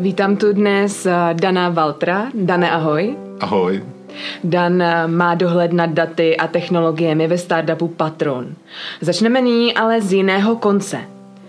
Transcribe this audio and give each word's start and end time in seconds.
Vítám 0.00 0.36
tu 0.36 0.52
dnes 0.52 1.06
eh, 1.06 1.12
Dana 1.32 1.68
Valtra. 1.68 2.30
Dane, 2.34 2.70
ahoj. 2.70 3.16
Ahoj. 3.40 3.82
Dan 4.44 4.82
eh, 4.82 5.06
má 5.06 5.34
dohled 5.34 5.72
nad 5.72 5.90
daty 5.90 6.36
a 6.36 6.46
technologiemi 6.46 7.26
ve 7.26 7.38
startupu 7.38 7.88
Patron. 7.88 8.54
Začneme 9.00 9.40
nyní 9.40 9.74
ale 9.74 10.00
z 10.00 10.12
jiného 10.12 10.56
konce. 10.56 10.98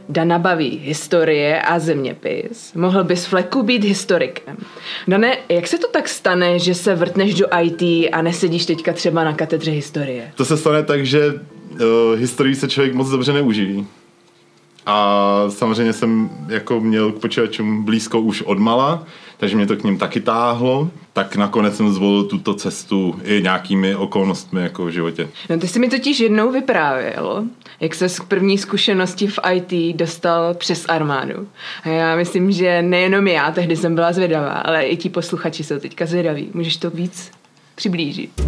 Dana 0.09 0.39
baví 0.39 0.81
historie 0.83 1.61
a 1.61 1.79
zeměpis. 1.79 2.73
Mohl 2.73 3.03
bys 3.03 3.25
fleku 3.25 3.63
být 3.63 3.83
historikem. 3.83 4.57
Dane, 5.07 5.37
jak 5.49 5.67
se 5.67 5.77
to 5.77 5.87
tak 5.87 6.09
stane, 6.09 6.59
že 6.59 6.75
se 6.75 6.95
vrtneš 6.95 7.33
do 7.33 7.47
IT 7.61 8.09
a 8.11 8.21
nesedíš 8.21 8.65
teďka 8.65 8.93
třeba 8.93 9.23
na 9.23 9.33
katedře 9.33 9.71
historie? 9.71 10.31
To 10.35 10.45
se 10.45 10.57
stane 10.57 10.83
tak, 10.83 11.05
že 11.05 11.33
uh, 11.33 12.19
historii 12.19 12.55
se 12.55 12.67
člověk 12.67 12.93
moc 12.93 13.09
dobře 13.09 13.33
neuživí. 13.33 13.87
A 14.91 15.45
samozřejmě 15.49 15.93
jsem 15.93 16.29
jako 16.47 16.79
měl 16.79 17.11
k 17.11 17.19
počítačům 17.19 17.83
blízko 17.83 18.21
už 18.21 18.41
od 18.41 18.59
mala, 18.59 19.03
takže 19.37 19.55
mě 19.55 19.67
to 19.67 19.75
k 19.75 19.83
ním 19.83 19.97
taky 19.97 20.19
táhlo. 20.19 20.89
Tak 21.13 21.35
nakonec 21.35 21.77
jsem 21.77 21.93
zvolil 21.93 22.23
tuto 22.23 22.53
cestu 22.53 23.19
i 23.23 23.41
nějakými 23.43 23.95
okolnostmi 23.95 24.61
jako 24.61 24.85
v 24.85 24.89
životě. 24.89 25.29
No 25.49 25.57
ty 25.57 25.67
jsi 25.67 25.79
mi 25.79 25.89
totiž 25.89 26.19
jednou 26.19 26.51
vyprávěl, 26.51 27.43
jak 27.79 27.95
se 27.95 28.09
z 28.09 28.19
první 28.19 28.57
zkušenosti 28.57 29.27
v 29.27 29.39
IT 29.53 29.95
dostal 29.95 30.53
přes 30.53 30.85
armádu. 30.87 31.47
A 31.83 31.89
já 31.89 32.15
myslím, 32.15 32.51
že 32.51 32.81
nejenom 32.81 33.27
já, 33.27 33.51
tehdy 33.51 33.75
jsem 33.75 33.95
byla 33.95 34.13
zvědavá, 34.13 34.51
ale 34.51 34.83
i 34.83 34.97
ti 34.97 35.09
posluchači 35.09 35.63
jsou 35.63 35.79
teďka 35.79 36.05
zvědaví. 36.05 36.49
Můžeš 36.53 36.77
to 36.77 36.89
víc 36.89 37.31
přiblížit? 37.75 38.41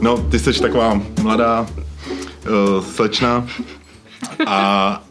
No, 0.00 0.18
ty 0.18 0.38
jsi 0.38 0.60
taková 0.60 1.00
mladá 1.22 1.66
uh, 2.46 2.84
slečna 2.84 3.46
a 4.46 5.02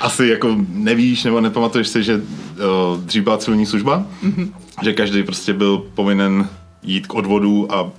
asi 0.00 0.26
jako 0.26 0.56
nevíš 0.68 1.24
nebo 1.24 1.40
nepamatuješ 1.40 1.88
si, 1.88 2.02
že 2.02 2.14
uh, 2.14 3.00
dřív 3.00 3.22
byla 3.22 3.38
civilní 3.38 3.66
služba, 3.66 4.06
mm-hmm. 4.24 4.52
že 4.82 4.92
každý 4.92 5.22
prostě 5.22 5.52
byl 5.52 5.78
povinen 5.94 6.48
jít 6.82 7.06
k 7.06 7.14
odvodu 7.14 7.74
a 7.74 7.90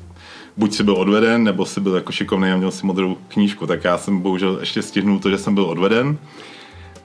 buď 0.57 0.73
si 0.73 0.83
byl 0.83 0.95
odveden, 0.97 1.43
nebo 1.43 1.65
si 1.65 1.81
byl 1.81 1.95
jako 1.95 2.11
šikovný 2.11 2.51
a 2.51 2.57
měl 2.57 2.71
si 2.71 2.85
modrou 2.85 3.17
knížku. 3.27 3.67
Tak 3.67 3.83
já 3.83 3.97
jsem 3.97 4.19
bohužel 4.19 4.57
ještě 4.59 4.81
stihnul 4.81 5.19
to, 5.19 5.29
že 5.29 5.37
jsem 5.37 5.55
byl 5.55 5.63
odveden. 5.63 6.17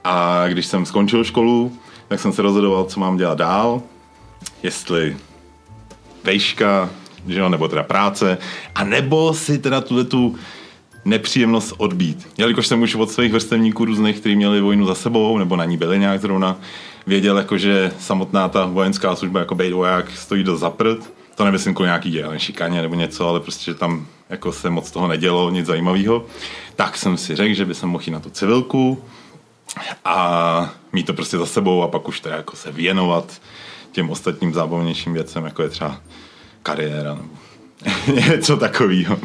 A 0.05 0.45
když 0.49 0.67
jsem 0.67 0.87
skončil 0.87 1.25
školu, 1.25 1.73
tak 2.09 2.21
jsem 2.21 2.33
se 2.33 2.43
rozhodoval, 2.43 2.85
co 2.85 3.01
mám 3.01 3.17
dělat 3.17 3.39
dál. 3.39 3.83
Jestli 4.63 5.17
vejška, 6.25 6.91
že 7.27 7.41
jo, 7.41 7.49
nebo 7.49 7.69
teda 7.69 7.83
práce, 7.83 8.39
a 8.75 8.85
nebo 8.85 9.35
si 9.35 9.59
teda 9.59 9.81
tuhle 9.81 10.05
tu 10.05 10.35
nepříjemnost 11.05 11.75
odbít. 11.77 12.29
Jelikož 12.39 12.67
jsem 12.67 12.83
už 12.83 12.95
od 12.95 13.11
svých 13.11 13.33
vrstevníků 13.33 13.85
různých, 13.85 14.21
kteří 14.21 14.37
měli 14.37 14.61
vojnu 14.61 14.87
za 14.87 14.95
sebou, 14.95 15.39
nebo 15.39 15.57
na 15.57 15.65
ní 15.65 15.77
byli 15.77 15.99
nějak 15.99 16.21
zrovna, 16.21 16.57
věděl, 17.07 17.39
jako, 17.39 17.59
že 17.59 17.93
samotná 17.99 18.49
ta 18.49 18.67
vojenská 18.67 19.17
služba 19.17 19.41
jako 19.41 19.55
bejt 19.55 19.73
voják 19.73 20.11
stojí 20.11 20.45
do 20.45 20.57
zaprt. 20.57 21.13
To 21.35 21.45
nemyslím 21.45 21.75
kvůli 21.75 21.87
nějaký 21.87 22.11
dělen 22.11 22.39
šikaně 22.39 22.83
nebo 22.83 22.95
něco, 22.95 23.29
ale 23.29 23.41
prostě, 23.41 23.65
že 23.65 23.75
tam 23.75 24.07
jako 24.31 24.53
se 24.53 24.71
moc 24.71 24.91
toho 24.91 25.09
nedělo, 25.09 25.51
nic 25.51 25.67
zajímavého. 25.67 26.27
Tak 26.77 26.97
jsem 26.97 27.17
si 27.17 27.37
řekl, 27.37 27.55
že 27.55 27.65
by 27.65 27.75
se 27.75 27.87
mohl 27.87 28.05
jít 28.07 28.13
na 28.13 28.21
tu 28.21 28.31
civilku 28.31 29.03
a 30.05 30.71
mít 30.93 31.07
to 31.07 31.15
prostě 31.15 31.39
za 31.39 31.47
sebou 31.47 31.83
a 31.83 31.89
pak 31.89 32.09
už 32.09 32.21
to 32.21 32.29
jako 32.29 32.57
se 32.57 32.73
věnovat 32.73 33.41
těm 33.93 34.11
ostatním 34.11 34.55
zábavnějším 34.55 35.13
věcem, 35.13 35.45
jako 35.45 35.63
je 35.63 35.69
třeba 35.69 36.01
kariéra 36.63 37.15
nebo 37.15 37.35
něco 38.31 38.57
takového. 38.57 39.19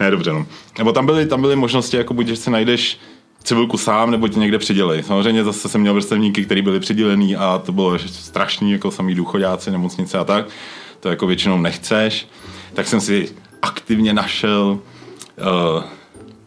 Ne, 0.00 0.10
dobře, 0.10 0.32
no. 0.32 0.46
Nebo 0.78 0.92
tam 0.92 1.06
byly, 1.06 1.26
tam 1.26 1.40
byly 1.40 1.56
možnosti, 1.56 1.96
jako 1.96 2.14
buď, 2.14 2.26
že 2.26 2.36
si 2.36 2.50
najdeš 2.50 2.98
civilku 3.42 3.78
sám, 3.78 4.10
nebo 4.10 4.28
ti 4.28 4.40
někde 4.40 4.58
přidělej. 4.58 5.02
Samozřejmě 5.02 5.44
zase 5.44 5.68
jsem 5.68 5.80
měl 5.80 5.94
vrstevníky, 5.94 6.44
který 6.44 6.62
byli 6.62 6.80
přidělený 6.80 7.36
a 7.36 7.62
to 7.66 7.72
bylo 7.72 7.98
strašný, 7.98 8.72
jako 8.72 8.90
samý 8.90 9.14
důchodáci, 9.14 9.70
nemocnice 9.70 10.18
a 10.18 10.24
tak. 10.24 10.46
To 11.00 11.08
jako 11.08 11.26
většinou 11.26 11.58
nechceš. 11.58 12.28
Tak 12.74 12.86
jsem 12.86 13.00
si 13.00 13.28
aktivně 13.62 14.14
našel 14.14 14.78
uh, 15.78 15.84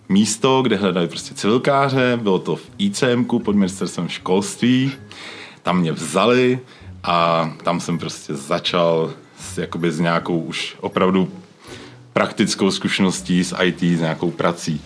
místo, 0.09 0.61
kde 0.61 0.75
hledali 0.75 1.07
prostě 1.07 1.35
civilkáře, 1.35 2.19
bylo 2.21 2.39
to 2.39 2.55
v 2.55 2.69
ICM 2.77 3.23
pod 3.43 3.55
ministerstvem 3.55 4.09
školství, 4.09 4.91
tam 5.63 5.79
mě 5.79 5.91
vzali 5.91 6.59
a 7.03 7.49
tam 7.63 7.79
jsem 7.79 7.97
prostě 7.97 8.33
začal 8.33 9.13
s, 9.39 9.57
jakoby 9.57 9.91
s 9.91 9.99
nějakou 9.99 10.39
už 10.39 10.75
opravdu 10.81 11.31
praktickou 12.19 12.71
zkušeností 12.71 13.43
s 13.43 13.55
IT, 13.63 13.79
s 13.79 13.99
nějakou 13.99 14.31
prací. 14.31 14.81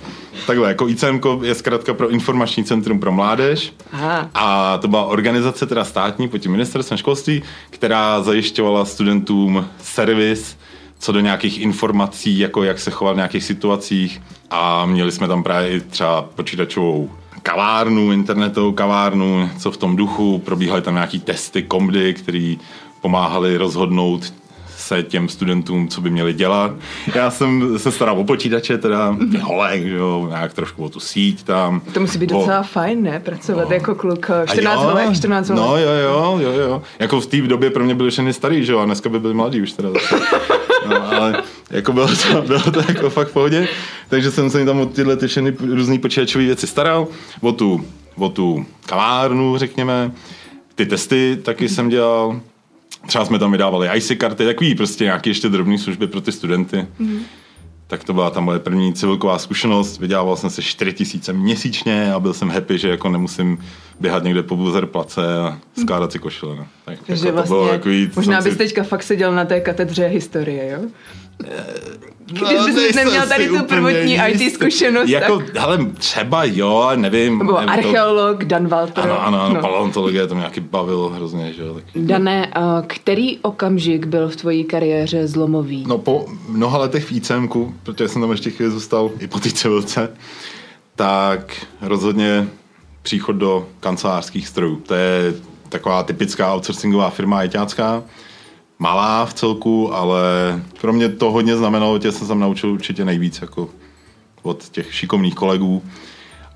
Takhle, 0.48 0.68
jako 0.68 0.90
ICM 0.90 1.20
je 1.42 1.56
zkrátka 1.56 1.94
pro 1.94 2.10
informační 2.10 2.64
centrum 2.64 3.00
pro 3.00 3.12
mládež 3.12 3.74
Aha. 3.92 4.30
a 4.34 4.78
to 4.78 4.88
byla 4.88 5.06
organizace 5.06 5.66
teda 5.66 5.84
státní 5.84 6.28
pod 6.28 6.38
tím 6.38 6.52
ministerstvem 6.52 6.98
školství, 6.98 7.44
která 7.70 8.22
zajišťovala 8.22 8.86
studentům 8.86 9.68
servis 9.82 10.58
co 11.00 11.12
do 11.12 11.20
nějakých 11.20 11.62
informací, 11.62 12.40
jako 12.40 12.64
jak 12.64 12.80
se 12.80 12.92
chovat 12.92 13.14
v 13.14 13.16
nějakých 13.16 13.44
situacích 13.44 14.22
a 14.50 14.86
měli 14.86 15.12
jsme 15.12 15.28
tam 15.28 15.44
právě 15.44 15.70
i 15.70 15.82
třeba 15.82 16.22
počítačovou 16.22 17.10
kavárnu, 17.44 18.12
internetovou 18.12 18.72
kavárnu, 18.72 19.50
co 19.60 19.72
v 19.72 19.78
tom 19.78 19.96
duchu, 19.96 20.40
probíhaly 20.40 20.82
tam 20.82 20.94
nějaký 20.94 21.20
testy, 21.20 21.64
komdy, 21.64 22.14
který 22.14 22.60
pomáhali 23.02 23.58
rozhodnout 23.58 24.34
se 24.84 25.04
těm 25.04 25.30
studentům, 25.30 25.88
co 25.88 26.02
by 26.02 26.10
měli 26.10 26.34
dělat. 26.34 26.72
Já 27.16 27.32
jsem 27.32 27.80
se 27.80 27.92
staral 27.92 28.20
o 28.20 28.24
počítače, 28.24 28.78
teda 28.78 29.18
holek, 29.42 29.84
že 29.84 29.96
jo, 29.96 30.26
nějak 30.30 30.54
trošku 30.54 30.84
o 30.84 30.90
tu 30.90 31.00
síť 31.00 31.44
tam. 31.44 31.82
To 31.94 32.00
musí 32.00 32.18
být 32.18 32.32
o... 32.32 32.40
docela 32.40 32.64
fajn, 32.64 33.04
ne? 33.04 33.20
Pracovat 33.20 33.70
no. 33.70 33.76
jako 33.76 33.96
kluk 33.96 34.32
14 34.54 34.82
jo, 34.82 34.90
holek, 34.90 35.16
14 35.16 35.50
holek. 35.50 35.66
No 35.66 35.78
jo, 35.78 35.90
jo, 35.90 36.40
jo, 36.42 36.52
jo. 36.52 36.82
Jako 37.00 37.22
v 37.22 37.26
té 37.26 37.42
době 37.42 37.70
pro 37.70 37.84
mě 37.84 37.96
byly 37.96 38.12
všechny 38.12 38.34
starý, 38.34 38.66
že 38.66 38.72
jo, 38.72 38.80
a 38.80 38.86
dneska 38.86 39.10
by 39.10 39.20
byli 39.20 39.34
mladí 39.34 39.62
už 39.62 39.72
teda 39.72 39.92
zase. 39.92 40.16
No, 40.90 41.14
ale 41.14 41.44
jako 41.70 41.94
bylo 41.94 42.08
to, 42.08 42.42
bylo 42.42 42.72
to 42.72 42.80
jako 42.88 43.10
fakt 43.10 43.28
v 43.28 43.34
pohodě, 43.34 43.68
takže 44.10 44.32
jsem 44.32 44.50
se 44.50 44.66
tam 44.66 44.80
o 44.80 44.86
tyhle 44.86 45.18
ty 45.18 45.28
všechny 45.28 45.54
různý 45.60 46.00
počítačové 46.00 46.46
věci 46.46 46.68
staral, 46.68 47.08
o 47.42 47.52
tu, 47.52 47.86
o 48.16 48.30
tu 48.30 48.66
kavárnu, 48.86 49.58
řekněme, 49.58 50.12
ty 50.76 50.86
testy 50.86 51.38
taky 51.44 51.70
jsem 51.70 51.90
dělal, 51.90 52.40
třeba 53.08 53.26
jsme 53.26 53.40
tam 53.40 53.52
vydávali 53.52 53.90
IC 53.98 54.12
karty, 54.18 54.46
takový 54.46 54.76
prostě 54.76 55.04
nějaké 55.04 55.30
ještě 55.30 55.50
drobné 55.50 55.78
služby 55.78 56.08
pro 56.08 56.22
ty 56.22 56.32
studenty. 56.32 56.88
Mm. 57.00 57.20
Tak 57.88 58.04
to 58.04 58.14
byla 58.14 58.30
ta 58.30 58.40
moje 58.40 58.60
první 58.60 58.94
civilková 58.94 59.40
zkušenost. 59.40 60.00
Vydělával 60.00 60.36
jsem 60.36 60.50
se 60.50 60.62
4 60.62 60.94
tisíce 60.94 61.34
měsíčně 61.34 62.14
a 62.14 62.20
byl 62.20 62.34
jsem 62.34 62.50
happy, 62.50 62.78
že 62.78 62.90
jako 62.90 63.10
nemusím 63.10 63.58
běhat 64.00 64.24
někde 64.24 64.44
po 64.44 64.56
buzer 64.56 64.86
place 64.86 65.38
a 65.38 65.60
skládat 65.82 66.12
si 66.12 66.20
košile. 66.20 66.56
No. 66.56 66.68
Tak, 66.86 67.00
Takže 67.08 67.26
jako 67.26 67.36
vlastně, 67.36 67.56
to 67.56 67.62
bylo 67.62 67.68
takový, 67.68 68.10
možná 68.16 68.42
bys 68.42 68.52
si... 68.52 68.58
teďka 68.58 68.84
fakt 68.84 69.04
seděl 69.04 69.36
na 69.36 69.46
té 69.46 69.60
katedře 69.60 70.08
historie, 70.08 70.72
jo? 70.72 70.90
Když 72.26 72.42
no, 72.42 72.66
bys 72.66 72.96
neměl 72.96 73.28
tady 73.28 73.50
tu 73.50 73.64
prvotní 73.64 74.20
IT 74.28 74.54
zkušenost. 74.54 75.10
Jako, 75.10 75.38
tak... 75.38 75.58
hele, 75.58 75.86
třeba 75.98 76.44
jo, 76.44 76.92
nevím. 76.96 77.38
Nebo 77.38 77.54
nevím, 77.54 77.70
archeolog 77.70 78.40
to... 78.40 78.46
Dan 78.46 78.68
Walter. 78.68 79.04
Ano, 79.04 79.22
ano, 79.22 79.42
ano 79.42 79.56
no. 79.56 79.62
paleontologie, 79.62 80.28
to 80.28 80.36
mě 80.36 80.40
nějaký 80.40 80.60
bavilo 80.60 81.10
hrozně, 81.10 81.54
že 81.54 81.62
jo. 81.62 81.74
Tak... 81.74 81.84
Dané, 81.96 82.54
který 82.88 83.40
okamžik 83.40 84.06
byl 84.06 84.30
v 84.30 84.36
tvojí 84.36 84.64
kariéře 84.64 85.28
zlomový? 85.28 85.86
No 85.88 85.98
po 85.98 86.26
mnoha 86.48 86.78
letech 86.78 87.06
v 87.06 87.12
ICMku, 87.12 87.74
protože 87.84 88.08
jsem 88.08 88.22
tam 88.22 88.32
ještě 88.32 88.50
chvíli 88.50 88.72
zůstal 88.72 89.12
i 89.20 89.28
po 89.28 89.40
té 89.40 89.52
civilce, 89.52 90.10
tak 90.96 91.66
rozhodně 91.82 92.48
příchod 93.02 93.36
do 93.36 93.68
kancelářských 93.80 94.48
strojů. 94.48 94.76
To 94.76 94.94
je 94.94 95.34
taková 95.70 96.04
typická 96.04 96.54
outsourcingová 96.54 97.10
firma 97.10 97.38
ajťácká, 97.38 98.04
malá 98.84 99.26
v 99.26 99.34
celku, 99.34 99.94
ale 99.94 100.22
pro 100.82 100.94
mě 100.94 101.10
to 101.10 101.32
hodně 101.32 101.58
znamenalo, 101.58 102.00
že 102.00 102.12
jsem 102.12 102.28
se 102.28 102.36
naučil 102.36 102.70
určitě 102.70 103.06
nejvíc 103.06 103.42
jako 103.42 103.70
od 104.42 104.70
těch 104.70 104.94
šikovných 104.94 105.36
kolegů. 105.36 105.84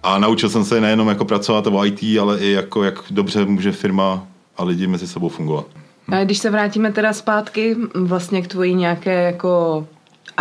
A 0.04 0.20
naučil 0.20 0.50
jsem 0.50 0.66
se 0.66 0.82
nejenom 0.82 1.08
jako 1.08 1.26
pracovat 1.26 1.68
v 1.68 1.86
IT, 1.86 2.20
ale 2.20 2.40
i 2.40 2.52
jako 2.52 2.84
jak 2.84 2.96
dobře 3.12 3.46
může 3.46 3.72
firma 3.72 4.28
a 4.58 4.64
lidi 4.64 4.88
mezi 4.88 5.08
sebou 5.08 5.30
fungovat. 5.30 5.66
A 6.08 6.24
když 6.24 6.38
se 6.38 6.50
vrátíme 6.50 6.92
teda 6.92 7.14
zpátky 7.14 7.76
vlastně 7.96 8.42
k 8.42 8.48
tvojí 8.48 8.76
nějaké 8.76 9.24
jako 9.24 9.88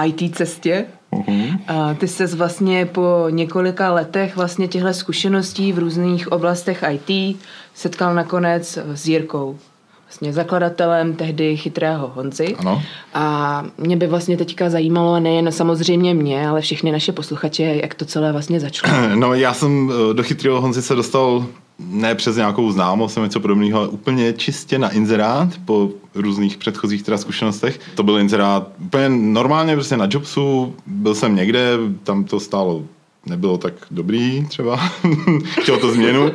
IT 0.07 0.37
cestě, 0.37 0.87
Uh-huh. 1.13 1.59
A 1.69 1.95
ty 1.95 2.09
se 2.09 2.27
vlastně 2.27 2.87
po 2.87 3.27
několika 3.31 3.93
letech 3.93 4.37
vlastně 4.37 4.69
těchto 4.69 4.95
zkušeností 4.95 5.73
v 5.73 5.79
různých 5.79 6.33
oblastech 6.33 6.85
IT 6.91 7.37
setkal 7.75 8.15
nakonec 8.15 8.79
s 8.95 9.09
Jirkou 9.09 9.59
vlastně 10.07 10.33
zakladatelem 10.33 11.15
tehdy 11.15 11.57
chytrého 11.57 12.13
Honzy. 12.15 12.55
Ano. 12.59 12.83
A 13.15 13.65
mě 13.79 13.97
by 13.97 14.07
vlastně 14.07 14.37
teďka 14.37 14.71
zajímalo, 14.71 15.21
nejen 15.21 15.53
samozřejmě 15.53 16.15
mě, 16.15 16.49
ale 16.49 16.61
všechny 16.61 16.93
naše 16.93 17.13
posluchače, 17.13 17.63
jak 17.63 17.95
to 17.95 18.05
celé 18.05 18.33
vlastně 18.33 18.61
začalo. 18.61 18.95
No 19.17 19.35
já 19.35 19.55
jsem 19.55 19.93
eh, 20.11 20.15
do 20.15 20.23
chytrého 20.23 20.61
Honzy 20.61 20.83
se 20.83 20.95
dostal 20.95 21.47
ne 21.79 22.15
přes 22.15 22.37
nějakou 22.37 22.73
známost 22.73 23.17
něco 23.17 23.41
podobného, 23.41 23.79
ale 23.79 23.89
úplně 23.89 24.33
čistě 24.33 24.79
na 24.79 24.89
inzerát 24.89 25.49
po 25.65 25.91
různých 26.15 26.57
předchozích 26.57 27.03
teda 27.03 27.19
zkušenostech. 27.19 27.81
To 27.95 28.03
byl 28.03 28.19
inzerát 28.19 28.69
úplně 28.79 29.09
normálně 29.09 29.75
prostě 29.75 29.97
na 29.97 30.09
Jobsu, 30.11 30.75
byl 30.87 31.15
jsem 31.15 31.37
někde, 31.37 31.71
tam 32.03 32.25
to 32.25 32.41
stálo 32.41 32.83
nebylo 33.27 33.59
tak 33.59 33.73
dobrý 33.91 34.47
třeba, 34.49 34.77
chtěl 35.61 35.79
to 35.79 35.93
změnu. 35.93 36.31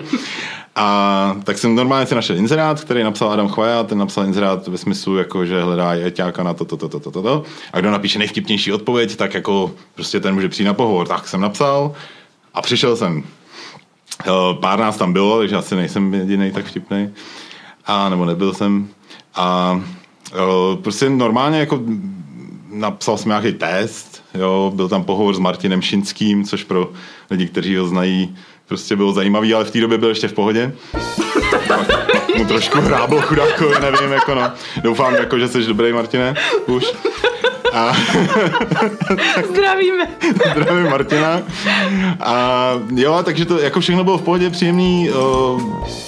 A 0.76 1.38
tak 1.44 1.58
jsem 1.58 1.76
normálně 1.76 2.06
si 2.06 2.16
našel 2.16 2.36
inzerát, 2.36 2.82
který 2.82 3.04
napsal 3.04 3.32
Adam 3.32 3.48
Chvaja, 3.48 3.84
ten 3.84 3.98
napsal 3.98 4.26
inzerát 4.26 4.68
ve 4.68 4.78
smyslu, 4.78 5.18
jako, 5.18 5.46
že 5.46 5.64
hledá 5.64 5.94
jeťáka 5.94 6.44
na 6.44 6.54
to, 6.54 6.66
to, 6.66 6.78
to, 6.78 6.90
to, 6.90 7.00
to, 7.00 7.12
to, 7.12 7.22
to. 7.22 7.44
A 7.74 7.80
kdo 7.80 7.92
napíše 7.92 8.20
nejvtipnější 8.20 8.74
odpověď, 8.74 9.16
tak 9.16 9.34
jako 9.34 9.72
prostě 9.96 10.20
ten 10.20 10.34
může 10.34 10.50
přijít 10.50 10.66
na 10.66 10.74
pohovor. 10.74 11.08
Tak 11.08 11.28
jsem 11.28 11.42
napsal 11.42 11.94
a 12.54 12.62
přišel 12.62 12.96
jsem. 12.96 13.24
Eh, 14.26 14.32
pár 14.60 14.80
nás 14.80 14.98
tam 14.98 15.14
bylo, 15.14 15.38
takže 15.38 15.56
asi 15.56 15.76
nejsem 15.76 16.14
jediný 16.14 16.52
tak 16.52 16.66
vtipný. 16.66 17.10
A 17.86 18.10
nebo 18.10 18.26
nebyl 18.26 18.54
jsem. 18.54 18.88
A 19.36 19.82
eh, 20.34 20.78
prostě 20.82 21.10
normálně 21.10 21.60
jako 21.60 21.80
napsal 22.72 23.18
jsem 23.18 23.30
nějaký 23.30 23.52
test, 23.52 24.24
jo, 24.34 24.72
byl 24.76 24.90
tam 24.90 25.04
pohovor 25.04 25.36
s 25.36 25.40
Martinem 25.40 25.82
Šinským, 25.82 26.44
což 26.44 26.64
pro 26.64 26.92
lidi, 27.30 27.48
kteří 27.48 27.76
ho 27.76 27.88
znají, 27.88 28.36
prostě 28.72 28.96
bylo 28.96 29.14
zajímavý, 29.14 29.54
ale 29.54 29.66
v 29.66 29.72
té 29.72 29.80
době 29.80 29.98
byl 29.98 30.10
ještě 30.10 30.28
v 30.28 30.34
pohodě. 30.34 30.72
Mu 32.38 32.46
trošku 32.46 32.82
hrábl 32.82 33.22
chudákovi, 33.22 33.76
nevím, 33.82 34.12
jako 34.12 34.36
no. 34.36 34.52
Doufám, 34.84 35.16
jako, 35.16 35.40
že 35.40 35.48
jsi 35.48 35.66
dobrý, 35.66 35.94
Martine, 35.94 36.36
už. 36.66 36.86
A... 37.74 37.94
Zdravíme. 39.50 40.08
Zdravím 40.62 40.90
Martina. 40.90 41.42
A 42.20 42.70
jo, 42.96 43.22
takže 43.26 43.46
to 43.46 43.60
jako 43.60 43.80
všechno 43.80 44.04
bylo 44.04 44.18
v 44.18 44.22
pohodě, 44.22 44.50
příjemný. 44.50 45.10
Uh, 45.10 45.62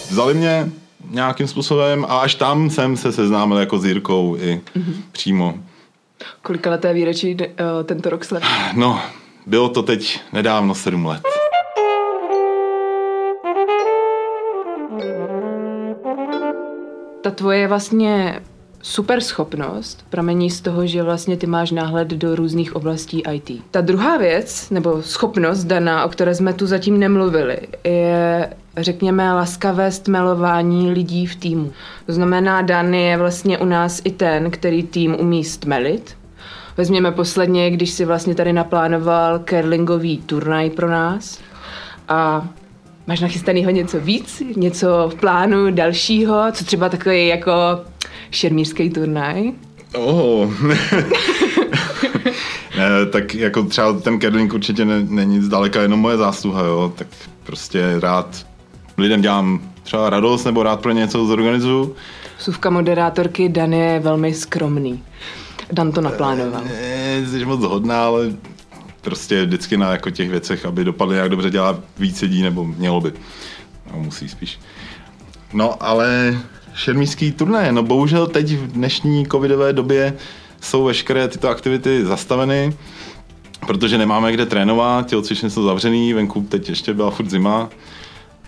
vzali 0.09 0.33
mě 0.33 0.69
nějakým 1.09 1.47
způsobem 1.47 2.05
a 2.09 2.19
až 2.19 2.35
tam 2.35 2.69
jsem 2.69 2.97
se 2.97 3.11
seznámil 3.11 3.57
jako 3.57 3.79
s 3.79 3.85
Jirkou 3.85 4.37
i 4.39 4.61
mm-hmm. 4.77 4.93
přímo. 5.11 5.53
Kolika 6.41 6.69
leté 6.69 6.93
výročí 6.93 7.35
uh, 7.35 7.45
tento 7.83 8.09
rok 8.09 8.25
slev? 8.25 8.43
No, 8.73 9.01
bylo 9.45 9.69
to 9.69 9.83
teď 9.83 10.19
nedávno 10.33 10.75
sedm 10.75 11.05
let. 11.05 11.32
Ta 17.23 17.31
tvoje 17.31 17.67
vlastně 17.67 18.39
super 18.81 19.21
schopnost 19.21 20.05
pramení 20.09 20.49
z 20.49 20.61
toho, 20.61 20.87
že 20.87 21.03
vlastně 21.03 21.37
ty 21.37 21.47
máš 21.47 21.71
náhled 21.71 22.07
do 22.07 22.35
různých 22.35 22.75
oblastí 22.75 23.23
IT. 23.31 23.51
Ta 23.71 23.81
druhá 23.81 24.17
věc, 24.17 24.69
nebo 24.69 25.01
schopnost 25.01 25.63
daná, 25.63 26.05
o 26.05 26.09
které 26.09 26.35
jsme 26.35 26.53
tu 26.53 26.67
zatím 26.67 26.99
nemluvili, 26.99 27.57
je 27.83 28.49
řekněme, 28.77 29.33
laskavé 29.33 29.91
stmelování 29.91 30.91
lidí 30.91 31.25
v 31.25 31.35
týmu. 31.35 31.71
To 32.05 32.13
znamená, 32.13 32.61
Dan 32.61 32.93
je 32.93 33.17
vlastně 33.17 33.57
u 33.57 33.65
nás 33.65 34.01
i 34.03 34.11
ten, 34.11 34.51
který 34.51 34.83
tým 34.83 35.15
umí 35.19 35.43
stmelit. 35.43 36.17
Vezměme 36.77 37.11
posledně, 37.11 37.71
když 37.71 37.91
si 37.91 38.05
vlastně 38.05 38.35
tady 38.35 38.53
naplánoval 38.53 39.39
curlingový 39.39 40.17
turnaj 40.17 40.69
pro 40.69 40.89
nás 40.89 41.39
a 42.07 42.47
máš 43.07 43.19
nachystanýho 43.19 43.71
něco 43.71 43.99
víc, 43.99 44.43
něco 44.55 44.87
v 45.13 45.15
plánu 45.15 45.71
dalšího, 45.71 46.43
co 46.51 46.65
třeba 46.65 46.89
takový 46.89 47.27
jako 47.27 47.51
šermířský 48.31 48.89
turnaj? 48.89 49.51
Oh. 49.95 50.51
ne, 52.77 53.05
tak 53.11 53.35
jako 53.35 53.63
třeba 53.63 53.93
ten 53.93 54.19
curling 54.19 54.53
určitě 54.53 54.85
ne, 54.85 55.05
není 55.09 55.41
zdaleka 55.41 55.81
jenom 55.81 55.99
moje 55.99 56.17
zásluha, 56.17 56.63
jo, 56.63 56.93
tak 56.95 57.07
prostě 57.43 57.99
rád 57.99 58.45
lidem 58.97 59.21
dělám 59.21 59.59
třeba 59.83 60.09
radost 60.09 60.45
nebo 60.45 60.63
rád 60.63 60.81
pro 60.81 60.91
něco 60.91 61.25
zorganizuju. 61.25 61.95
Suvka 62.39 62.69
moderátorky 62.69 63.49
Dan 63.49 63.73
je 63.73 63.99
velmi 63.99 64.33
skromný. 64.33 65.03
Dan 65.71 65.91
to 65.91 66.01
naplánoval. 66.01 66.61
Ne, 66.63 67.25
jsi 67.25 67.45
moc 67.45 67.63
hodná, 67.63 68.05
ale 68.05 68.31
prostě 69.03 69.45
vždycky 69.45 69.77
na 69.77 69.91
jako 69.91 70.09
těch 70.09 70.29
věcech, 70.29 70.65
aby 70.65 70.83
dopadly 70.83 71.17
jak 71.17 71.29
dobře 71.29 71.49
dělá 71.49 71.79
víc 71.99 72.21
lidí, 72.21 72.41
nebo 72.41 72.65
mělo 72.65 73.01
by. 73.01 73.13
No, 73.93 73.99
musí 73.99 74.29
spíš. 74.29 74.59
No, 75.53 75.83
ale 75.83 76.37
šermířský 76.73 77.31
turné, 77.31 77.71
no 77.71 77.83
bohužel 77.83 78.27
teď 78.27 78.51
v 78.51 78.67
dnešní 78.67 79.25
covidové 79.27 79.73
době 79.73 80.13
jsou 80.61 80.83
veškeré 80.83 81.27
tyto 81.27 81.49
aktivity 81.49 82.05
zastaveny, 82.05 82.73
protože 83.67 83.97
nemáme 83.97 84.31
kde 84.31 84.45
trénovat, 84.45 85.07
tělocvičny 85.07 85.49
jsou 85.49 85.63
zavřený, 85.63 86.13
venku 86.13 86.41
teď 86.49 86.69
ještě 86.69 86.93
byla 86.93 87.11
furt 87.11 87.29
zima, 87.29 87.69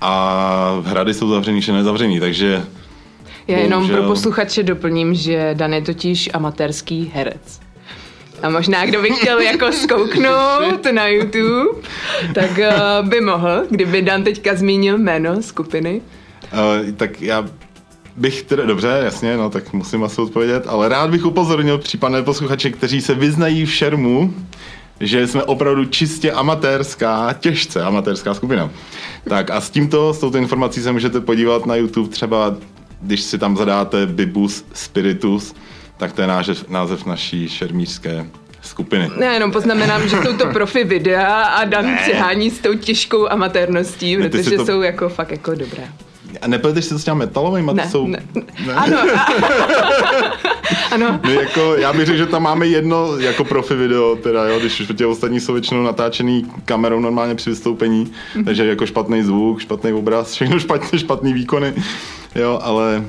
a 0.01 0.81
hrady 0.85 1.13
jsou 1.13 1.29
zavřený, 1.29 1.61
že 1.61 1.73
nezavřený, 1.73 2.19
takže... 2.19 2.65
Já 3.47 3.57
jenom 3.57 3.79
bohužel... 3.79 3.97
pro 3.97 4.07
posluchače 4.07 4.63
doplním, 4.63 5.15
že 5.15 5.49
Dan 5.53 5.73
je 5.73 5.81
totiž 5.81 6.29
amatérský 6.33 7.11
herec. 7.13 7.64
A 8.45 8.49
možná, 8.49 8.85
kdo 8.85 9.01
by 9.01 9.09
chtěl 9.09 9.39
jako 9.39 9.71
zkouknout 9.71 10.85
na 10.91 11.07
YouTube, 11.07 11.81
tak 12.33 12.51
uh, 12.51 13.09
by 13.09 13.21
mohl, 13.21 13.65
kdyby 13.69 14.01
Dan 14.01 14.23
teďka 14.23 14.55
zmínil 14.55 14.97
jméno 14.97 15.41
skupiny. 15.41 16.01
Uh, 16.53 16.91
tak 16.91 17.21
já 17.21 17.45
bych 18.15 18.43
teda, 18.43 18.65
dobře, 18.65 19.01
jasně, 19.03 19.37
no 19.37 19.49
tak 19.49 19.73
musím 19.73 20.03
asi 20.03 20.21
odpovědět, 20.21 20.63
ale 20.67 20.89
rád 20.89 21.09
bych 21.09 21.25
upozornil 21.25 21.77
případné 21.77 22.23
posluchače, 22.23 22.69
kteří 22.69 23.01
se 23.01 23.13
vyznají 23.13 23.65
v 23.65 23.73
šermu, 23.73 24.33
že 24.99 25.27
jsme 25.27 25.43
opravdu 25.43 25.85
čistě 25.85 26.31
amatérská, 26.31 27.35
těžce 27.39 27.83
amatérská 27.83 28.33
skupina. 28.33 28.69
Tak 29.29 29.49
a 29.49 29.61
s 29.61 29.69
tímto, 29.69 30.13
s 30.13 30.19
touto 30.19 30.37
informací 30.37 30.81
se 30.81 30.91
můžete 30.91 31.21
podívat 31.21 31.65
na 31.65 31.75
YouTube 31.75 32.09
třeba, 32.09 32.55
když 33.01 33.21
si 33.21 33.37
tam 33.37 33.57
zadáte 33.57 34.05
Bibus 34.05 34.65
Spiritus, 34.73 35.55
tak 35.97 36.13
to 36.13 36.21
je 36.21 36.27
název, 36.27 36.69
název 36.69 37.05
naší 37.05 37.49
šermířské 37.49 38.25
skupiny. 38.61 39.11
Ne, 39.17 39.25
jenom 39.25 39.51
poznamenám, 39.51 40.09
že 40.09 40.17
jsou 40.23 40.37
to 40.37 40.45
profi 40.45 40.83
videa 40.83 41.43
a 41.43 41.63
Dan 41.63 41.97
přihání 42.01 42.51
s 42.51 42.59
tou 42.59 42.73
těžkou 42.73 43.27
amatérností, 43.31 44.17
protože 44.17 44.57
to... 44.57 44.65
jsou 44.65 44.81
jako 44.81 45.09
fakt 45.09 45.31
jako 45.31 45.55
dobré. 45.55 45.87
A 46.41 46.47
nepleteš 46.47 46.85
si 46.85 46.89
to 46.89 46.99
s 46.99 47.03
těmi 47.03 47.17
metalovými? 47.17 47.71
Ne, 47.73 47.89
jsou... 47.89 48.07
ne. 48.07 48.23
ne. 48.65 48.73
Ano. 48.73 48.97
ano. 50.91 51.19
No, 51.23 51.31
jako, 51.31 51.75
já 51.75 51.93
bych 51.93 52.05
řekl, 52.05 52.17
že 52.17 52.25
tam 52.25 52.43
máme 52.43 52.67
jedno 52.67 53.17
jako 53.17 53.43
profi 53.43 53.75
video, 53.75 54.15
teda, 54.15 54.45
jo, 54.45 54.59
když 54.59 54.79
už 54.79 54.87
tě 54.97 55.05
ostatní 55.05 55.39
jsou 55.39 55.53
většinou 55.53 55.83
natáčený 55.83 56.45
kamerou 56.65 56.99
normálně 56.99 57.35
při 57.35 57.49
vystoupení, 57.49 58.05
mm-hmm. 58.05 58.45
takže 58.45 58.65
jako 58.65 58.85
špatný 58.85 59.23
zvuk, 59.23 59.61
špatný 59.61 59.93
obraz, 59.93 60.33
všechno 60.33 60.59
špatně, 60.59 60.99
špatný 60.99 61.33
výkony, 61.33 61.73
jo, 62.35 62.59
ale, 62.63 63.05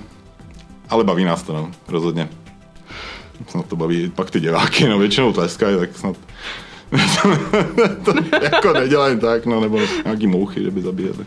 ale 0.91 1.05
baví 1.05 1.25
nás 1.25 1.43
to, 1.43 1.53
no, 1.53 1.71
rozhodně. 1.89 2.29
Snad 3.49 3.67
to 3.67 3.77
baví 3.77 4.13
pak 4.15 4.31
ty 4.31 4.41
diváky, 4.41 4.89
no 4.89 4.99
většinou 4.99 5.33
tleskají, 5.33 5.79
tak 5.79 5.97
snad 5.97 6.17
to 8.05 8.13
jako 8.43 8.73
nedělají 8.73 9.21
tak, 9.21 9.47
no, 9.47 9.61
nebo 9.61 9.79
nějaký 10.05 10.27
mouchy, 10.27 10.63
že 10.63 10.71
by 10.71 10.83
zabíjeli. 10.83 11.27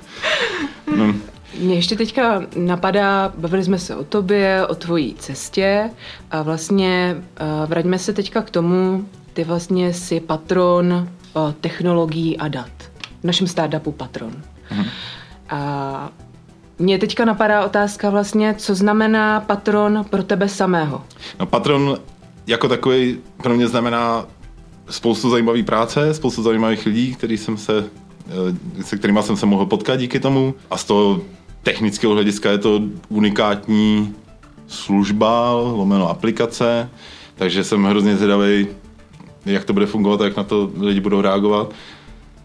No. 0.96 1.14
Mě 1.60 1.76
ještě 1.76 1.96
teďka 1.96 2.44
napadá, 2.56 3.34
bavili 3.38 3.64
jsme 3.64 3.80
se 3.80 3.96
o 3.96 4.04
tobě, 4.04 4.68
o 4.68 4.76
tvojí 4.76 5.16
cestě 5.20 5.90
a 6.32 6.42
vlastně 6.42 7.16
uh, 7.18 7.70
vraťme 7.70 8.00
se 8.00 8.14
teďka 8.14 8.42
k 8.42 8.50
tomu, 8.50 9.06
ty 9.34 9.44
vlastně 9.44 9.94
jsi 9.94 10.20
patron 10.20 10.94
uh, 11.34 11.52
technologií 11.52 12.38
a 12.38 12.48
dat. 12.48 12.72
V 13.22 13.24
našem 13.24 13.48
startupu 13.48 13.92
patron. 13.92 14.34
Mhm. 14.72 14.86
A 15.50 16.12
mě 16.80 16.98
teďka 16.98 17.26
napadá 17.26 17.66
otázka 17.66 18.10
vlastně, 18.10 18.56
co 18.58 18.76
znamená 18.76 19.40
patron 19.40 20.06
pro 20.10 20.24
tebe 20.24 20.50
samého? 20.50 21.04
No 21.40 21.46
patron 21.46 21.98
jako 22.48 22.68
takový 22.68 23.18
pro 23.44 23.56
mě 23.56 23.68
znamená 23.68 24.26
spoustu 24.90 25.30
zajímavé 25.30 25.64
práce, 25.64 26.14
spoustu 26.14 26.44
zajímavých 26.44 26.86
lidí, 26.86 27.16
který 27.16 27.38
jsem 27.38 27.58
se, 27.58 27.86
eh, 28.28 28.84
se 28.84 28.98
kterými 28.98 29.24
jsem 29.24 29.38
se 29.38 29.46
mohl 29.46 29.66
potkat 29.66 29.96
díky 29.96 30.20
tomu 30.20 30.54
a 30.72 30.78
z 30.78 30.84
toho 30.84 31.22
technického 31.64 32.14
hlediska 32.14 32.52
je 32.52 32.58
to 32.58 32.82
unikátní 33.10 34.16
služba, 34.68 35.54
lomeno 35.54 36.10
aplikace, 36.10 36.90
takže 37.36 37.64
jsem 37.64 37.84
hrozně 37.84 38.16
zvědavý, 38.16 38.68
jak 39.46 39.66
to 39.66 39.74
bude 39.74 39.86
fungovat 39.86 40.22
a 40.22 40.24
jak 40.24 40.38
na 40.38 40.44
to 40.44 40.72
lidi 40.80 41.00
budou 41.00 41.22
reagovat. 41.22 41.74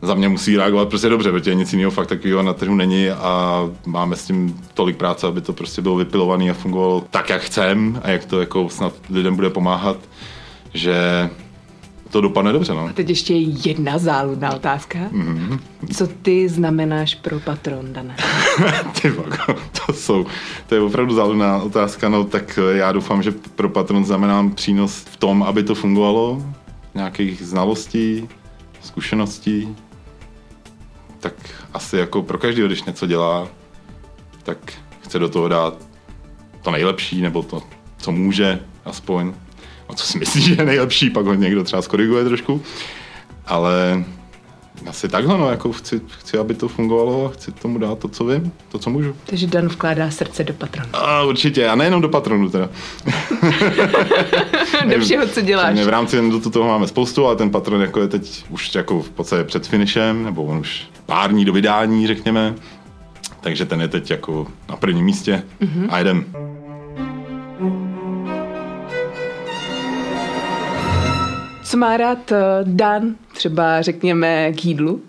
Za 0.05 0.15
mě 0.15 0.29
musí 0.29 0.57
reagovat 0.57 0.89
prostě 0.89 1.09
dobře, 1.09 1.33
protože 1.33 1.55
nic 1.55 1.73
jiného 1.73 1.91
fakt 1.91 2.07
takového 2.07 2.43
na 2.43 2.53
trhu 2.53 2.75
není 2.75 3.11
a 3.11 3.65
máme 3.87 4.17
s 4.17 4.25
tím 4.25 4.61
tolik 4.75 4.97
práce, 4.97 5.27
aby 5.27 5.41
to 5.41 5.53
prostě 5.53 5.83
bylo 5.83 5.97
vypilované 5.97 6.51
a 6.51 6.55
fungovalo 6.55 7.05
tak, 7.11 7.31
jak 7.31 7.43
chcem 7.43 8.01
a 8.03 8.11
jak 8.11 8.25
to 8.25 8.41
jako 8.41 8.69
snad 8.69 8.93
lidem 9.11 9.37
bude 9.37 9.51
pomáhat, 9.51 9.97
že 10.75 11.31
to 12.15 12.21
dopadne 12.21 12.53
dobře. 12.53 12.75
No. 12.75 12.87
A 12.87 12.93
teď 12.93 13.09
ještě 13.09 13.35
jedna 13.35 13.99
záludná 13.99 14.55
otázka. 14.55 14.99
Mm-hmm. 14.99 15.59
Co 15.95 16.07
ty 16.07 16.49
znamenáš 16.49 17.15
pro 17.15 17.41
patron, 17.41 17.93
Dane? 17.93 18.17
ty 19.03 19.13
to 19.87 19.93
jsou, 19.93 20.27
to 20.67 20.75
je 20.75 20.81
opravdu 20.81 21.15
záludná 21.15 21.63
otázka, 21.63 22.09
no 22.09 22.25
tak 22.25 22.59
já 22.73 22.93
doufám, 22.93 23.23
že 23.23 23.33
pro 23.55 23.69
patron 23.69 24.05
znamenám 24.05 24.51
přínos 24.51 24.99
v 24.99 25.17
tom, 25.17 25.43
aby 25.43 25.63
to 25.63 25.75
fungovalo, 25.75 26.43
nějakých 26.95 27.43
znalostí, 27.43 28.29
zkušeností, 28.81 29.77
tak 31.25 31.35
asi 31.75 31.97
jako 31.97 32.23
pro 32.23 32.39
každého, 32.39 32.69
když 32.69 32.83
něco 32.83 33.07
dělá, 33.07 33.49
tak 34.43 34.59
chce 35.01 35.19
do 35.19 35.29
toho 35.29 35.49
dát 35.49 35.75
to 36.63 36.71
nejlepší, 36.71 37.21
nebo 37.21 37.43
to, 37.43 37.63
co 37.99 38.13
může 38.13 38.61
aspoň 38.85 39.35
a 39.89 39.95
co 39.95 40.07
si 40.07 40.19
myslí, 40.19 40.43
že 40.47 40.55
je 40.55 40.65
nejlepší, 40.65 41.11
pak 41.11 41.27
ho 41.27 41.35
někdo 41.35 41.65
třeba 41.65 41.83
skoriguje 41.83 42.25
trošku. 42.25 42.63
Ale 43.47 44.05
asi 44.87 45.09
takhle, 45.09 45.39
no, 45.39 45.51
jako 45.51 45.73
chci, 45.73 46.01
chci, 46.19 46.39
aby 46.39 46.55
to 46.55 46.69
fungovalo, 46.69 47.29
chci 47.29 47.53
tomu 47.53 47.79
dát 47.79 47.99
to, 47.99 48.09
co 48.09 48.25
vím, 48.25 48.53
to, 48.69 48.79
co 48.79 48.91
můžu. 48.91 49.17
Takže 49.27 49.47
Dan 49.47 49.69
vkládá 49.69 50.11
srdce 50.11 50.45
do 50.45 50.55
patronu. 50.55 50.89
A 50.93 51.23
určitě, 51.23 51.69
a 51.69 51.75
nejenom 51.75 52.03
do 52.03 52.09
patronu 52.09 52.51
teda. 52.51 52.69
do 54.95 55.01
všeho, 55.01 55.27
co 55.27 55.41
děláš. 55.41 55.79
v 55.79 55.89
rámci 55.89 56.31
do 56.31 56.51
toho 56.51 56.69
máme 56.69 56.87
spoustu, 56.87 57.27
ale 57.27 57.37
ten 57.37 57.51
patron 57.51 57.81
jako 57.81 58.01
je 58.01 58.09
teď 58.09 58.45
už 58.51 58.75
jako 58.75 59.03
v 59.03 59.11
podstatě 59.11 59.45
před 59.45 59.67
finišem, 59.67 60.25
nebo 60.25 60.45
on 60.45 60.59
už 60.59 60.87
pár 61.07 61.31
dní 61.31 61.45
do 61.45 61.53
vydání, 61.53 62.07
řekněme. 62.07 62.55
Takže 63.41 63.65
ten 63.65 63.81
je 63.81 63.89
teď 63.89 64.11
jako 64.11 64.47
na 64.69 64.77
prvním 64.77 65.05
místě 65.05 65.43
mm-hmm. 65.61 65.87
a 65.89 65.99
jedem. 65.99 66.25
Co 71.65 71.77
má 71.77 71.97
rád 71.97 72.33
eh, 72.33 72.41
Dan, 72.63 73.15
třeba 73.45 73.83
řekněme 73.83 74.53
k 74.53 74.65
jídlu? 74.65 75.03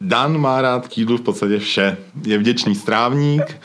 Dan 0.00 0.38
má 0.38 0.62
rád 0.62 0.88
k 0.88 0.98
jídlu 0.98 1.16
v 1.16 1.20
podstatě 1.20 1.58
vše. 1.58 1.96
Je 2.26 2.38
vděčný 2.38 2.74
strávník, 2.74 3.60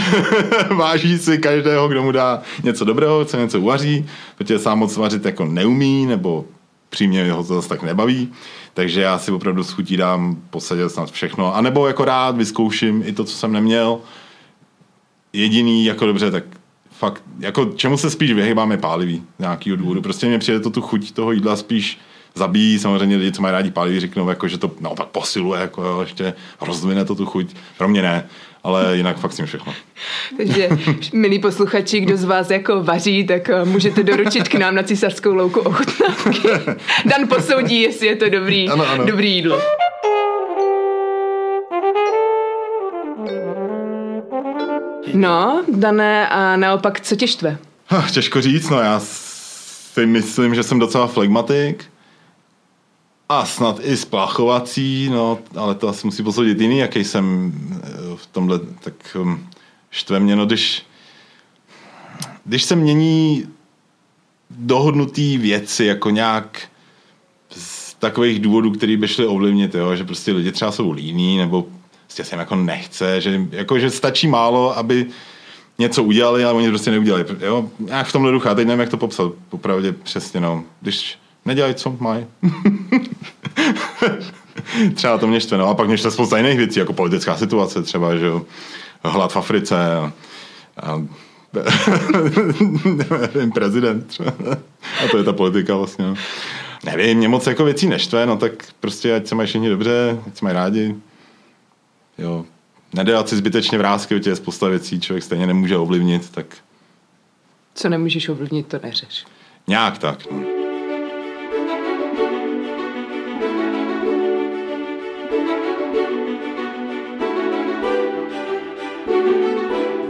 váží 0.76 1.18
si 1.18 1.38
každého, 1.38 1.88
kdo 1.88 2.02
mu 2.02 2.12
dá 2.12 2.42
něco 2.62 2.84
dobrého, 2.84 3.24
co 3.24 3.36
něco 3.36 3.60
uvaří, 3.60 4.06
protože 4.38 4.58
sám 4.58 4.78
moc 4.78 4.96
vařit 4.96 5.24
jako 5.24 5.44
neumí, 5.44 6.06
nebo 6.06 6.44
přímě 6.90 7.32
ho 7.32 7.44
to 7.44 7.54
zase 7.54 7.68
tak 7.68 7.82
nebaví. 7.82 8.32
Takže 8.74 9.00
já 9.00 9.18
si 9.18 9.32
opravdu 9.32 9.64
s 9.64 9.72
chutí 9.72 9.96
dám 9.96 10.36
v 10.58 10.88
snad 10.88 11.10
všechno. 11.10 11.56
A 11.56 11.60
nebo 11.60 11.86
jako 11.86 12.04
rád 12.04 12.36
vyzkouším 12.36 13.02
i 13.06 13.12
to, 13.12 13.24
co 13.24 13.36
jsem 13.36 13.52
neměl. 13.52 13.98
Jediný, 15.32 15.84
jako 15.84 16.06
dobře, 16.06 16.30
tak 16.30 16.44
fakt, 17.02 17.22
jako 17.38 17.64
čemu 17.64 17.96
se 17.96 18.10
spíš 18.10 18.32
vyhýbám 18.32 18.70
je 18.70 18.78
pálivý 18.78 19.22
z 19.38 19.40
nějakého 19.40 19.76
důvodu. 19.76 20.02
Prostě 20.02 20.26
mě 20.26 20.38
přijde 20.38 20.60
to 20.60 20.70
tu 20.70 20.80
chuť 20.80 21.12
toho 21.12 21.32
jídla 21.32 21.56
spíš 21.56 21.98
zabíjí. 22.34 22.78
Samozřejmě 22.78 23.16
lidi, 23.16 23.32
co 23.32 23.42
mají 23.42 23.52
rádi 23.52 23.70
pálivý, 23.70 24.00
řeknou, 24.00 24.28
jako, 24.28 24.48
že 24.48 24.58
to 24.58 24.70
naopak 24.80 25.08
posiluje, 25.08 25.60
jako, 25.60 25.82
jo, 25.84 26.00
ještě 26.00 26.34
rozdvine 26.60 27.04
to 27.04 27.14
tu 27.14 27.26
chuť. 27.26 27.46
Pro 27.78 27.88
mě 27.88 28.02
ne, 28.02 28.26
ale 28.64 28.96
jinak 28.96 29.18
fakt 29.18 29.32
si 29.32 29.46
všechno. 29.46 29.74
Takže, 30.36 30.68
milí 31.12 31.38
posluchači, 31.38 32.00
kdo 32.00 32.16
z 32.16 32.24
vás 32.24 32.50
jako 32.50 32.82
vaří, 32.82 33.26
tak 33.26 33.48
eh, 33.48 33.64
můžete 33.64 34.02
doručit 34.02 34.48
k 34.48 34.54
nám 34.54 34.74
na 34.74 34.82
císařskou 34.82 35.34
louku 35.34 35.60
ochutnávky. 35.60 36.48
Dan 37.04 37.28
posoudí, 37.28 37.80
jestli 37.80 38.06
je 38.06 38.16
to 38.16 38.28
dobrý, 38.28 38.68
ano, 38.68 38.86
ano. 38.88 39.06
dobrý 39.06 39.34
jídlo. 39.34 39.58
No, 45.14 45.64
Dané, 45.72 46.28
a 46.28 46.56
naopak, 46.56 47.00
co 47.00 47.16
tě 47.16 47.26
štve? 47.26 47.58
Těžko 48.12 48.40
říct, 48.40 48.70
no 48.70 48.78
já 48.78 49.00
si 49.00 50.06
myslím, 50.06 50.54
že 50.54 50.62
jsem 50.62 50.78
docela 50.78 51.06
flegmatik 51.06 51.84
a 53.28 53.46
snad 53.46 53.80
i 53.82 53.96
splachovací, 53.96 55.08
no, 55.12 55.38
ale 55.56 55.74
to 55.74 55.88
asi 55.88 56.06
musí 56.06 56.22
posoudit 56.22 56.60
jiný, 56.60 56.78
jaký 56.78 57.04
jsem 57.04 57.52
eh, 57.72 57.88
v 58.16 58.26
tomhle, 58.26 58.58
tak 58.58 58.94
um, 59.20 59.48
štve 59.90 60.20
mě, 60.20 60.36
no, 60.36 60.46
když, 60.46 60.86
když 62.44 62.62
se 62.62 62.76
mění 62.76 63.46
dohodnutý 64.50 65.38
věci, 65.38 65.84
jako 65.84 66.10
nějak 66.10 66.62
z 67.50 67.94
takových 67.94 68.40
důvodů, 68.40 68.70
který 68.70 68.96
by 68.96 69.08
šly 69.08 69.26
ovlivnit, 69.26 69.74
jo, 69.74 69.96
že 69.96 70.04
prostě 70.04 70.32
lidi 70.32 70.52
třeba 70.52 70.72
jsou 70.72 70.90
líní, 70.90 71.38
nebo 71.38 71.66
prostě 72.12 72.24
se 72.30 72.34
jim 72.34 72.40
jako 72.40 72.56
nechce, 72.56 73.20
že, 73.20 73.40
jako, 73.50 73.78
že 73.78 73.90
stačí 73.90 74.28
málo, 74.28 74.78
aby 74.78 75.06
něco 75.78 76.02
udělali, 76.02 76.44
ale 76.44 76.54
oni 76.54 76.68
prostě 76.68 76.90
neudělali. 76.90 77.24
Jo? 77.40 77.68
Já 77.86 78.04
v 78.04 78.12
tomhle 78.12 78.32
duchu, 78.32 78.48
teď 78.54 78.66
nevím, 78.66 78.80
jak 78.80 78.88
to 78.88 78.96
popsat, 78.96 79.32
popravdě 79.48 79.92
přesně, 79.92 80.40
no. 80.40 80.64
Když 80.80 81.18
nedělají, 81.44 81.74
co 81.74 81.96
mají. 82.00 82.26
třeba 84.94 85.18
to 85.18 85.26
mě 85.26 85.40
štve, 85.40 85.58
no. 85.58 85.68
A 85.68 85.74
pak 85.74 85.86
mě 85.86 85.98
štve 85.98 86.10
spousta 86.10 86.36
jiných 86.36 86.58
věcí, 86.58 86.78
jako 86.78 86.92
politická 86.92 87.36
situace 87.36 87.82
třeba, 87.82 88.16
že 88.16 88.26
jo. 88.26 88.42
Hlad 89.04 89.32
v 89.32 89.36
Africe 89.36 89.96
a, 89.96 90.12
a 90.82 91.02
nevím, 93.34 93.52
prezident 93.52 94.06
třeba. 94.06 94.32
A 95.04 95.08
to 95.10 95.18
je 95.18 95.24
ta 95.24 95.32
politika 95.32 95.76
vlastně, 95.76 96.04
no. 96.04 96.14
Nevím, 96.84 97.18
mě 97.18 97.28
moc 97.28 97.46
jako 97.46 97.64
věcí 97.64 97.88
neštve, 97.88 98.26
no 98.26 98.36
tak 98.36 98.52
prostě 98.80 99.14
ať 99.14 99.26
se 99.26 99.34
mají 99.34 99.48
všichni 99.48 99.68
dobře, 99.68 100.18
ať 100.26 100.36
se 100.36 100.44
mají 100.44 100.54
rádi. 100.54 100.94
Jo, 102.18 102.44
nedělat 102.94 103.28
si 103.28 103.36
zbytečně 103.36 103.78
vrázky, 103.78 104.20
je 104.26 104.36
spousta 104.36 104.68
věcí 104.68 105.00
člověk 105.00 105.24
stejně 105.24 105.46
nemůže 105.46 105.76
ovlivnit, 105.76 106.30
tak... 106.30 106.46
Co 107.74 107.88
nemůžeš 107.88 108.28
ovlivnit, 108.28 108.66
to 108.66 108.78
neřeš. 108.82 109.24
Nějak 109.66 109.98
tak, 109.98 110.30
no. 110.30 110.42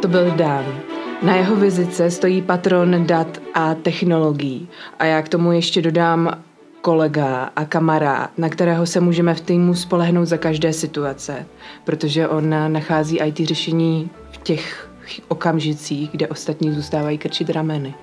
To 0.03 0.09
byl 0.09 0.31
Dan. 0.31 0.81
Na 1.23 1.37
jeho 1.37 1.57
vizice 1.57 2.11
stojí 2.11 2.43
patron 2.43 3.07
dat 3.07 3.39
a 3.55 3.75
technologií. 3.75 4.69
A 4.99 5.05
já 5.05 5.23
k 5.23 5.29
tomu 5.29 5.53
ještě 5.53 5.83
dodám 5.83 6.43
kolega 6.83 7.51
a 7.57 7.65
kamarád, 7.65 8.39
na 8.39 8.49
kterého 8.49 8.87
se 8.87 9.01
můžeme 9.01 9.35
v 9.35 9.41
týmu 9.41 9.75
spolehnout 9.75 10.29
za 10.29 10.37
každé 10.37 10.73
situace, 10.73 11.47
protože 11.85 12.29
on 12.29 12.55
nachází 12.73 13.19
IT 13.19 13.49
řešení 13.49 14.11
v 14.33 14.37
těch 14.37 14.91
okamžicích, 15.29 16.11
kde 16.11 16.29
ostatní 16.29 16.73
zůstávají 16.73 17.19
krčit 17.19 17.51
rameny. 17.51 17.95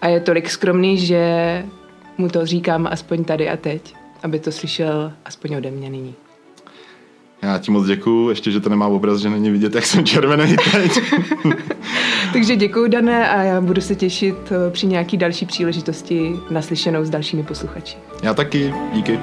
A 0.00 0.08
je 0.08 0.20
tolik 0.20 0.50
skromný, 0.50 0.98
že 0.98 1.64
mu 2.18 2.28
to 2.28 2.46
říkám 2.46 2.86
aspoň 2.86 3.24
tady 3.24 3.48
a 3.48 3.56
teď, 3.56 3.94
aby 4.22 4.38
to 4.38 4.52
slyšel 4.52 5.12
aspoň 5.24 5.54
ode 5.54 5.70
mě 5.70 5.90
nyní. 5.90 6.14
Já 7.42 7.58
ti 7.58 7.70
moc 7.70 7.86
děkuju, 7.86 8.28
ještě, 8.28 8.50
že 8.50 8.60
to 8.60 8.68
nemá 8.68 8.86
obraz, 8.86 9.20
že 9.20 9.30
není 9.30 9.50
vidět, 9.50 9.74
jak 9.74 9.86
jsem 9.86 10.04
červený 10.04 10.56
teď. 10.72 11.00
Takže 12.32 12.56
děkuji, 12.56 12.88
Dané, 12.88 13.28
a 13.28 13.42
já 13.42 13.60
budu 13.60 13.80
se 13.80 13.94
těšit 13.94 14.52
eh, 14.52 14.70
při 14.70 14.86
nějaký 14.86 15.16
další 15.16 15.46
příležitosti 15.46 16.36
naslyšenou 16.50 17.04
s 17.04 17.10
dalšími 17.10 17.42
posluchači. 17.42 17.96
Já 18.22 18.34
taky, 18.34 18.74
díky. 18.94 19.18